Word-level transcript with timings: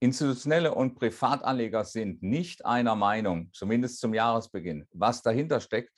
Institutionelle 0.00 0.74
und 0.74 0.94
Privatanleger 0.94 1.84
sind 1.84 2.22
nicht 2.22 2.64
einer 2.66 2.94
Meinung, 2.94 3.50
zumindest 3.52 4.00
zum 4.00 4.12
Jahresbeginn. 4.12 4.86
Was 4.92 5.22
dahinter 5.22 5.60
steckt, 5.60 5.90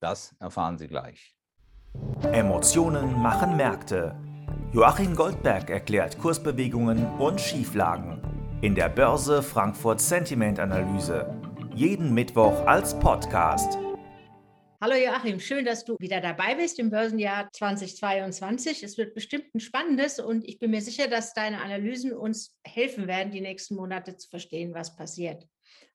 das 0.00 0.34
erfahren 0.40 0.78
Sie 0.78 0.88
gleich. 0.88 1.34
Emotionen 2.32 3.20
machen 3.20 3.56
Märkte. 3.56 4.16
Joachim 4.72 5.14
Goldberg 5.14 5.68
erklärt 5.68 6.18
Kursbewegungen 6.18 7.06
und 7.18 7.40
Schieflagen 7.40 8.22
in 8.62 8.76
der 8.76 8.88
Börse 8.88 9.42
Frankfurt 9.42 10.00
Sentiment 10.00 10.60
Analyse. 10.60 11.26
Jeden 11.74 12.14
Mittwoch 12.14 12.64
als 12.64 12.96
Podcast. 12.98 13.76
Hallo 14.84 14.96
Joachim, 14.96 15.38
schön, 15.38 15.64
dass 15.64 15.84
du 15.84 15.94
wieder 16.00 16.20
dabei 16.20 16.56
bist 16.56 16.80
im 16.80 16.90
Börsenjahr 16.90 17.48
2022. 17.52 18.82
Es 18.82 18.98
wird 18.98 19.14
bestimmt 19.14 19.54
ein 19.54 19.60
spannendes 19.60 20.18
und 20.18 20.44
ich 20.44 20.58
bin 20.58 20.72
mir 20.72 20.80
sicher, 20.80 21.06
dass 21.06 21.34
deine 21.34 21.60
Analysen 21.60 22.12
uns 22.12 22.58
helfen 22.64 23.06
werden, 23.06 23.30
die 23.30 23.40
nächsten 23.40 23.76
Monate 23.76 24.16
zu 24.16 24.28
verstehen, 24.28 24.74
was 24.74 24.96
passiert. 24.96 25.46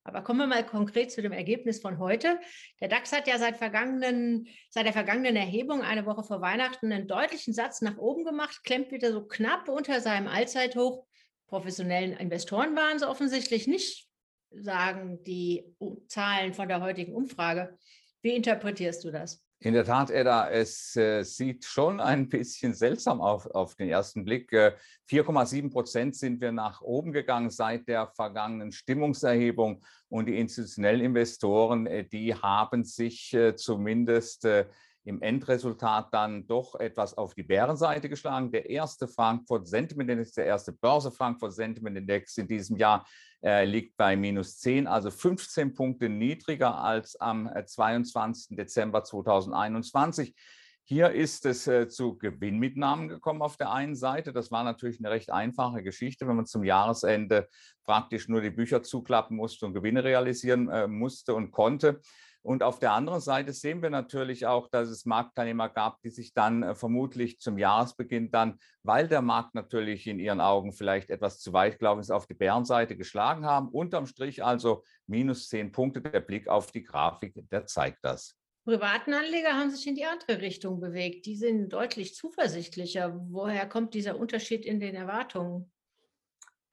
Aber 0.05 0.21
kommen 0.21 0.39
wir 0.39 0.47
mal 0.47 0.65
konkret 0.65 1.11
zu 1.11 1.21
dem 1.21 1.33
Ergebnis 1.33 1.81
von 1.81 1.99
heute. 1.99 2.39
Der 2.79 2.87
DAX 2.87 3.11
hat 3.11 3.27
ja 3.27 3.37
seit, 3.37 3.57
vergangenen, 3.57 4.47
seit 4.69 4.85
der 4.85 4.93
vergangenen 4.93 5.35
Erhebung 5.35 5.81
eine 5.81 6.05
Woche 6.05 6.23
vor 6.23 6.39
Weihnachten 6.39 6.89
einen 6.89 7.09
deutlichen 7.09 7.53
Satz 7.53 7.81
nach 7.81 7.97
oben 7.97 8.23
gemacht, 8.23 8.63
klemmt 8.63 8.93
wieder 8.93 9.11
so 9.11 9.27
knapp 9.27 9.67
unter 9.67 9.99
seinem 9.99 10.29
Allzeithoch. 10.29 11.05
Professionellen 11.47 12.13
Investoren 12.13 12.73
waren 12.77 12.95
es 12.95 13.03
offensichtlich 13.03 13.67
nicht, 13.67 14.07
sagen 14.49 15.21
die 15.25 15.75
Zahlen 16.07 16.53
von 16.53 16.69
der 16.69 16.79
heutigen 16.79 17.13
Umfrage. 17.13 17.77
Wie 18.27 18.35
interpretierst 18.35 19.05
du 19.05 19.11
das? 19.11 19.41
In 19.61 19.73
der 19.73 19.85
Tat, 19.85 20.11
Edda, 20.11 20.49
es 20.49 20.97
äh, 20.97 21.23
sieht 21.23 21.63
schon 21.63 22.01
ein 22.01 22.27
bisschen 22.27 22.73
seltsam 22.73 23.21
auf, 23.21 23.45
auf 23.45 23.75
den 23.75 23.87
ersten 23.87 24.25
Blick. 24.25 24.51
Äh, 24.51 24.73
4,7 25.09 25.71
Prozent 25.71 26.13
sind 26.13 26.41
wir 26.41 26.51
nach 26.51 26.81
oben 26.81 27.13
gegangen 27.13 27.49
seit 27.49 27.87
der 27.87 28.07
vergangenen 28.07 28.73
Stimmungserhebung 28.73 29.81
und 30.09 30.25
die 30.25 30.37
institutionellen 30.37 30.99
Investoren, 30.99 31.87
äh, 31.87 32.03
die 32.03 32.35
haben 32.35 32.83
sich 32.83 33.33
äh, 33.33 33.55
zumindest 33.55 34.43
äh, 34.43 34.65
im 35.07 35.21
Endresultat 35.21 36.13
dann 36.13 36.45
doch 36.47 36.75
etwas 36.75 37.17
auf 37.17 37.33
die 37.33 37.43
Bärenseite 37.43 38.09
geschlagen. 38.09 38.51
Der 38.51 38.69
erste 38.69 39.07
Frankfurt 39.07 39.67
Sentiment 39.67 40.09
Index, 40.09 40.33
der 40.33 40.45
erste 40.45 40.73
Börse 40.73 41.11
Frankfurt 41.11 41.53
Sentiment 41.53 41.97
Index 41.97 42.37
in 42.37 42.47
diesem 42.47 42.75
Jahr 42.75 43.07
äh, 43.41 43.63
liegt 43.63 43.95
bei 43.95 44.17
minus 44.17 44.59
10, 44.59 44.85
also 44.85 45.09
15 45.09 45.73
Punkte 45.73 46.09
niedriger 46.09 46.77
als 46.77 47.15
am 47.15 47.49
22. 47.65 48.51
Äh, 48.51 48.55
Dezember 48.57 49.03
2021. 49.03 50.35
Hier 50.89 51.11
ist 51.11 51.45
es 51.45 51.67
äh, 51.67 51.89
zu 51.89 52.17
Gewinnmitnahmen 52.17 53.09
gekommen 53.09 53.41
auf 53.41 53.57
der 53.57 53.73
einen 53.73 53.93
Seite. 53.93 54.31
Das 54.31 54.51
war 54.51 54.63
natürlich 54.63 54.99
eine 54.99 55.09
recht 55.09 55.29
einfache 55.29 55.83
Geschichte, 55.83 56.25
wenn 56.29 56.37
man 56.37 56.45
zum 56.45 56.63
Jahresende 56.63 57.49
praktisch 57.83 58.29
nur 58.29 58.39
die 58.39 58.51
Bücher 58.51 58.81
zuklappen 58.83 59.35
musste 59.35 59.65
und 59.65 59.73
Gewinne 59.73 60.05
realisieren 60.05 60.69
äh, 60.69 60.87
musste 60.87 61.35
und 61.35 61.51
konnte. 61.51 61.99
Und 62.41 62.63
auf 62.63 62.79
der 62.79 62.93
anderen 62.93 63.19
Seite 63.19 63.51
sehen 63.51 63.81
wir 63.81 63.89
natürlich 63.89 64.45
auch, 64.47 64.69
dass 64.69 64.87
es 64.87 65.03
Marktteilnehmer 65.03 65.67
gab, 65.67 65.99
die 66.03 66.09
sich 66.09 66.33
dann 66.33 66.63
äh, 66.63 66.73
vermutlich 66.73 67.41
zum 67.41 67.57
Jahresbeginn 67.57 68.31
dann, 68.31 68.57
weil 68.83 69.09
der 69.09 69.21
Markt 69.21 69.55
natürlich 69.55 70.07
in 70.07 70.19
ihren 70.19 70.39
Augen 70.39 70.71
vielleicht 70.71 71.09
etwas 71.09 71.41
zu 71.41 71.51
weit 71.51 71.79
gelaufen 71.79 71.99
ist, 71.99 72.11
auf 72.11 72.27
die 72.27 72.33
Bärenseite 72.33 72.95
geschlagen 72.95 73.45
haben. 73.45 73.67
Unterm 73.67 74.05
Strich 74.05 74.41
also 74.41 74.85
minus 75.05 75.49
zehn 75.49 75.73
Punkte. 75.73 75.99
Der 75.99 76.21
Blick 76.21 76.47
auf 76.47 76.71
die 76.71 76.83
Grafik, 76.83 77.33
der 77.51 77.65
zeigt 77.65 78.05
das. 78.05 78.36
Privaten 78.67 79.13
Anleger 79.13 79.53
haben 79.53 79.71
sich 79.71 79.87
in 79.87 79.95
die 79.95 80.03
andere 80.03 80.41
Richtung 80.41 80.81
bewegt. 80.81 81.25
Die 81.25 81.37
sind 81.37 81.71
deutlich 81.71 82.13
zuversichtlicher. 82.15 83.17
Woher 83.29 83.65
kommt 83.65 83.93
dieser 83.93 84.19
Unterschied 84.19 84.65
in 84.65 84.81
den 84.81 84.93
Erwartungen? 84.93 85.71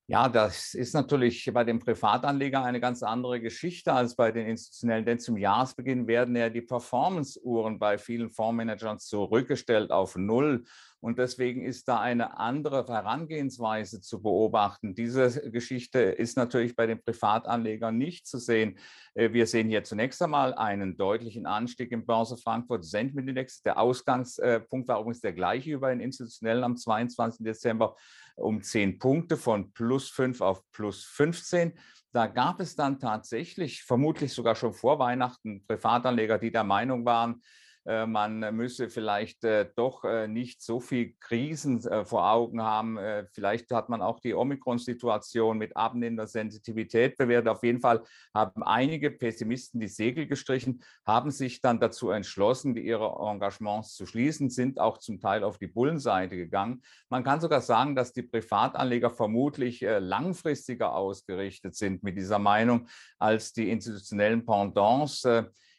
Ja, 0.09 0.29
das 0.29 0.75
ist 0.75 0.93
natürlich 0.93 1.49
bei 1.55 1.63
dem 1.63 1.79
Privatanleger 1.79 2.65
eine 2.65 2.81
ganz 2.81 3.05
andere 3.05 3.41
Geschichte 3.41 3.93
als 3.93 4.17
bei 4.17 4.33
den 4.33 4.49
institutionellen, 4.49 5.07
denn 5.07 5.21
zum 5.21 5.37
Jahresbeginn 5.37 6.09
werden 6.09 6.35
ja 6.35 6.51
die 6.51 6.63
Performance-Uhren 6.63 7.79
bei 7.79 7.97
vielen 7.97 8.29
Fondsmanagern 8.29 8.99
zurückgestellt 8.99 9.93
auf 9.93 10.17
Null. 10.17 10.65
Und 11.05 11.19
deswegen 11.19 11.67
ist 11.67 11.87
da 11.87 12.01
eine 12.01 12.39
andere 12.39 12.87
Herangehensweise 12.89 14.01
zu 14.01 14.23
beobachten. 14.23 14.95
Diese 14.95 15.51
Geschichte 15.51 15.99
ist 15.99 16.39
natürlich 16.39 16.75
bei 16.75 16.87
den 16.87 17.03
Privatanlegern 17.03 17.95
nicht 17.95 18.27
zu 18.27 18.39
sehen. 18.39 18.79
Äh, 19.13 19.35
wir 19.35 19.47
sehen 19.47 19.69
hier 19.69 19.85
zunächst 19.85 20.23
einmal 20.23 20.55
einen 20.55 20.97
deutlichen 20.97 21.45
Anstieg 21.45 21.93
im 21.93 22.07
Börse 22.07 22.39
Frankfurt 22.39 22.87
Sentiment 22.87 23.29
Index. 23.29 23.61
Der 23.61 23.79
Ausgangspunkt 23.79 24.89
war 24.89 24.99
übrigens 24.99 25.21
der 25.21 25.35
gleiche 25.35 25.73
über 25.73 25.91
den 25.91 26.01
institutionellen 26.01 26.65
am 26.65 26.75
22. 26.75 27.45
Dezember 27.45 27.97
um 28.37 28.63
10 28.63 28.99
Punkte 28.99 29.37
von 29.37 29.75
plus 29.75 30.09
5 30.09 30.41
auf 30.41 30.63
plus 30.73 31.05
15. 31.05 31.75
Da 32.13 32.29
gab 32.29 32.61
es 32.61 32.77
dann 32.77 32.99
tatsächlich, 32.99 33.83
vermutlich 33.83 34.33
sogar 34.33 34.55
schon 34.55 34.73
vor 34.73 34.99
Weihnachten, 34.99 35.67
Privatanleger, 35.67 36.39
die 36.39 36.51
der 36.51 36.65
Meinung 36.65 37.05
waren, 37.05 37.35
äh, 37.35 37.64
man 37.85 38.57
müsse 38.57 38.89
vielleicht 38.89 39.45
äh, 39.45 39.69
doch 39.77 40.05
äh, 40.05 40.27
nicht 40.27 40.63
so 40.63 40.81
viel 40.81 41.15
Krisen 41.21 41.83
vor 42.05 42.31
Augen 42.31 42.63
haben. 42.63 42.99
Vielleicht 43.33 43.71
hat 43.71 43.89
man 43.89 44.01
auch 44.01 44.21
die 44.21 44.35
Omikron-Situation 44.35 45.59
mit 45.59 45.77
abnehmender 45.77 46.27
Sensitivität 46.27 47.17
bewertet. 47.17 47.49
Auf 47.49 47.63
jeden 47.63 47.81
Fall 47.81 48.03
haben 48.35 48.63
einige 48.63 49.11
Pessimisten 49.11 49.81
die 49.81 49.89
Segel 49.89 50.27
gestrichen, 50.27 50.83
haben 51.07 51.31
sich 51.31 51.61
dann 51.61 51.81
dazu 51.81 52.11
entschlossen, 52.11 52.77
ihre 52.77 53.17
Engagements 53.31 53.95
zu 53.95 54.07
schließen, 54.07 54.51
sind 54.51 54.81
auch 54.81 54.99
zum 54.99 55.21
Teil 55.21 55.45
auf 55.45 55.59
die 55.59 55.67
Bullenseite 55.67 56.37
gegangen. 56.37 56.83
Man 57.09 57.25
kann 57.25 57.41
sogar 57.41 57.61
sagen, 57.61 57.95
dass 57.95 58.13
die 58.13 58.23
Privatanleger 58.23 59.11
vermutlich 59.11 59.81
langfristiger 59.83 60.95
ausgerichtet 60.95 61.75
sind 61.75 62.03
mit 62.03 62.17
dieser 62.17 62.39
Meinung 62.39 62.89
als 63.19 63.53
die 63.53 63.71
institutionellen 63.71 64.45
Pendants. 64.45 65.27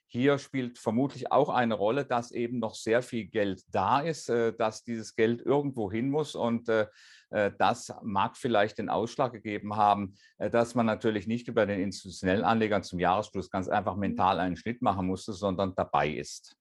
Hier 0.07 0.37
spielt 0.37 0.77
vermutlich 0.77 1.31
auch 1.31 1.49
eine 1.49 1.73
Rolle, 1.73 2.05
dass 2.05 2.31
eben 2.31 2.59
noch 2.59 2.75
sehr 2.75 3.01
viel 3.01 3.25
Geld 3.25 3.63
da 3.71 3.99
ist, 3.99 4.29
äh, 4.29 4.53
dass 4.55 4.83
dieses 4.83 5.15
Geld 5.15 5.41
irgendwo 5.41 5.91
hin 5.91 6.09
muss 6.09 6.35
und 6.35 6.69
äh, 6.69 6.87
äh, 7.31 7.51
das 7.57 7.93
mag 8.03 8.37
vielleicht 8.37 8.77
den 8.77 8.89
Ausschlag 8.89 9.33
gegeben 9.33 9.75
haben, 9.75 10.15
dass 10.37 10.75
man 10.75 10.85
natürlich 10.85 11.27
nicht 11.27 11.47
über 11.47 11.65
den 11.65 11.79
institutionellen 11.79 12.43
Anlegern 12.43 12.83
zum 12.83 12.99
Jahresschluss 12.99 13.49
ganz 13.49 13.67
einfach 13.67 13.95
mhm. 13.95 14.01
mental 14.01 14.39
einen 14.39 14.55
Schnitt 14.55 14.81
machen 14.81 15.07
musste, 15.07 15.33
sondern 15.33 15.73
dabei 15.75 16.09
ist. 16.09 16.55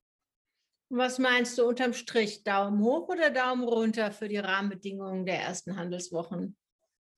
Was 0.88 1.18
meinst 1.18 1.58
du 1.58 1.66
unterm 1.66 1.92
Strich? 1.92 2.44
Daumen 2.44 2.80
hoch 2.82 3.08
oder 3.08 3.30
Daumen 3.30 3.64
runter 3.64 4.10
für 4.10 4.28
die 4.28 4.38
Rahmenbedingungen 4.38 5.26
der 5.26 5.40
ersten 5.40 5.76
Handelswochen? 5.76 6.56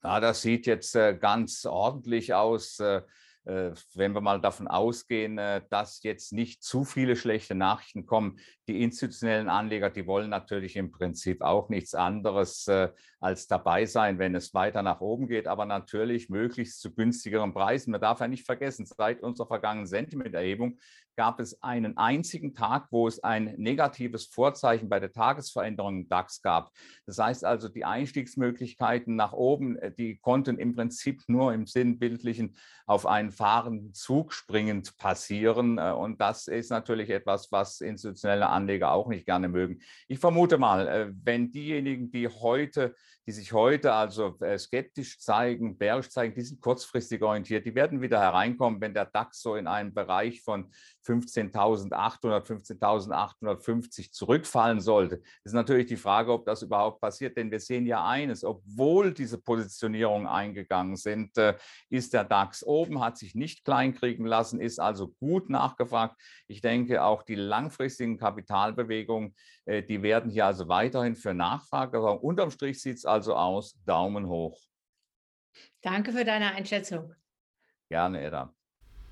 Ja, 0.03 0.19
das 0.19 0.41
sieht 0.41 0.65
jetzt 0.67 0.93
ganz 1.19 1.65
ordentlich 1.65 2.33
aus. 2.33 2.81
Äh, 3.47 3.71
wenn 3.93 4.11
wir 4.11 4.19
mal 4.19 4.41
davon 4.41 4.67
ausgehen, 4.67 5.37
äh, 5.37 5.61
dass 5.69 6.03
jetzt 6.03 6.33
nicht 6.33 6.63
zu 6.63 6.83
viele 6.83 7.15
schlechte 7.15 7.55
Nachrichten 7.55 8.05
kommen, 8.05 8.39
die 8.67 8.83
institutionellen 8.83 9.47
Anleger, 9.47 9.89
die 9.89 10.05
wollen 10.05 10.29
natürlich 10.29 10.75
im 10.75 10.91
Prinzip 10.91 11.41
auch 11.41 11.69
nichts 11.69 11.95
anderes 11.95 12.67
äh, 12.67 12.89
als 13.21 13.47
dabei 13.47 13.85
sein, 13.85 14.19
wenn 14.19 14.35
es 14.35 14.53
weiter 14.53 14.83
nach 14.83 14.99
oben 14.99 15.27
geht, 15.27 15.47
aber 15.47 15.65
natürlich 15.65 16.29
möglichst 16.29 16.81
zu 16.81 16.93
günstigeren 16.93 17.53
Preisen. 17.53 17.91
Man 17.91 18.01
darf 18.01 18.19
ja 18.19 18.27
nicht 18.27 18.45
vergessen, 18.45 18.85
seit 18.85 19.23
unserer 19.23 19.47
vergangenen 19.47 19.87
Sentimenterhebung 19.87 20.77
gab 21.17 21.39
es 21.39 21.61
einen 21.63 21.97
einzigen 21.97 22.53
Tag, 22.53 22.87
wo 22.91 23.07
es 23.07 23.23
ein 23.23 23.55
negatives 23.57 24.27
Vorzeichen 24.27 24.87
bei 24.87 24.99
der 24.99 25.11
Tagesveränderung 25.11 26.03
im 26.03 26.07
DAX 26.07 26.41
gab. 26.41 26.71
Das 27.05 27.17
heißt 27.17 27.43
also, 27.43 27.67
die 27.67 27.83
Einstiegsmöglichkeiten 27.83 29.15
nach 29.15 29.33
oben, 29.33 29.77
die 29.97 30.17
konnten 30.19 30.59
im 30.59 30.75
Prinzip 30.75 31.23
nur 31.27 31.53
im 31.53 31.65
Sinnbildlichen 31.65 32.55
auf 32.85 33.05
einen 33.05 33.31
fahrenden 33.31 33.93
Zug 33.93 34.31
springend 34.31 34.95
passieren. 34.97 35.79
Und 35.79 36.21
das 36.21 36.47
ist 36.47 36.69
natürlich 36.69 37.09
etwas, 37.09 37.51
was 37.51 37.81
institutionelle 37.81 38.47
Anleger 38.47 38.91
auch 38.91 39.07
nicht 39.07 39.25
gerne 39.25 39.49
mögen. 39.49 39.79
Ich 40.07 40.19
vermute 40.19 40.57
mal, 40.57 40.87
äh, 40.87 41.11
wenn 41.23 41.51
diejenigen, 41.51 42.11
die 42.11 42.27
heute, 42.27 42.95
die 43.25 43.31
sich 43.31 43.51
heute 43.51 43.93
also 43.93 44.37
äh, 44.39 44.57
skeptisch 44.57 45.19
zeigen, 45.19 45.77
bärisch 45.77 46.09
zeigen, 46.09 46.35
die 46.35 46.41
sind 46.41 46.61
kurzfristig 46.61 47.21
orientiert, 47.23 47.65
die 47.65 47.75
werden 47.75 48.01
wieder 48.01 48.19
hereinkommen, 48.19 48.79
wenn 48.79 48.93
der 48.93 49.05
DAX 49.05 49.41
so 49.41 49.55
in 49.55 49.67
einen 49.67 49.93
Bereich 49.93 50.41
von 50.41 50.71
15.800, 51.07 52.45
15.850 52.45 54.11
zurückfallen 54.11 54.81
sollte. 54.81 55.17
Das 55.17 55.51
ist 55.51 55.53
natürlich 55.53 55.87
die 55.87 55.95
Frage, 55.95 56.33
ob 56.33 56.45
das 56.45 56.61
überhaupt 56.61 56.99
passiert, 56.99 57.37
denn 57.37 57.49
wir 57.49 57.59
sehen 57.59 57.85
ja 57.85 58.05
eines, 58.05 58.43
obwohl 58.43 59.13
diese 59.13 59.37
Positionierungen 59.37 60.27
eingegangen 60.27 60.97
sind, 60.97 61.37
äh, 61.37 61.55
ist 61.89 62.13
der 62.13 62.25
DAX 62.25 62.63
oben, 62.63 62.99
hat 62.99 63.17
sich 63.17 63.35
nicht 63.35 63.63
kleinkriegen 63.63 64.25
lassen, 64.25 64.59
ist 64.59 64.79
also 64.79 65.09
gut 65.19 65.49
nachgefragt. 65.49 66.19
Ich 66.47 66.61
denke, 66.61 67.03
auch 67.03 67.23
die 67.23 67.35
langfristigen 67.35 68.17
Kapitalbewegungen, 68.17 69.33
äh, 69.65 69.83
die 69.83 70.01
werden 70.01 70.29
hier 70.29 70.45
also 70.45 70.67
weiterhin 70.67 71.15
für 71.15 71.33
Nachfrage. 71.33 71.97
Aber 71.97 72.23
unterm 72.23 72.51
Strich 72.51 72.81
sieht 72.81 72.97
es 72.97 73.05
also 73.05 73.35
aus, 73.35 73.77
Daumen 73.85 74.27
hoch. 74.27 74.59
Danke 75.81 76.11
für 76.11 76.25
deine 76.25 76.53
Einschätzung. 76.53 77.13
Gerne, 77.89 78.21
Edda. 78.21 78.56